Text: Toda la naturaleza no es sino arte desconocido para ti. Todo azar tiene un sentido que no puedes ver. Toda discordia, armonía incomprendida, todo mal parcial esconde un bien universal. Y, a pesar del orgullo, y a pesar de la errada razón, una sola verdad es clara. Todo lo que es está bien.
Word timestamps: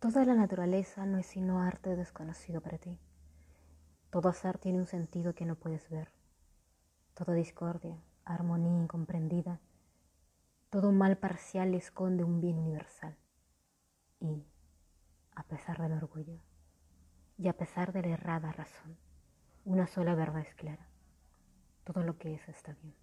Toda 0.00 0.24
la 0.24 0.36
naturaleza 0.36 1.06
no 1.06 1.18
es 1.18 1.26
sino 1.26 1.60
arte 1.60 1.96
desconocido 1.96 2.60
para 2.60 2.78
ti. 2.78 2.96
Todo 4.10 4.28
azar 4.28 4.56
tiene 4.58 4.78
un 4.78 4.86
sentido 4.86 5.34
que 5.34 5.44
no 5.44 5.56
puedes 5.56 5.90
ver. 5.90 6.12
Toda 7.14 7.34
discordia, 7.34 8.00
armonía 8.24 8.80
incomprendida, 8.80 9.60
todo 10.70 10.92
mal 10.92 11.16
parcial 11.18 11.74
esconde 11.74 12.22
un 12.22 12.40
bien 12.40 12.58
universal. 12.58 13.16
Y, 14.20 14.44
a 15.34 15.42
pesar 15.42 15.82
del 15.82 15.94
orgullo, 15.94 16.38
y 17.36 17.48
a 17.48 17.56
pesar 17.56 17.92
de 17.92 18.02
la 18.02 18.10
errada 18.10 18.52
razón, 18.52 18.96
una 19.64 19.88
sola 19.88 20.14
verdad 20.14 20.42
es 20.42 20.54
clara. 20.54 20.86
Todo 21.82 22.04
lo 22.04 22.18
que 22.18 22.34
es 22.34 22.48
está 22.48 22.72
bien. 22.82 22.94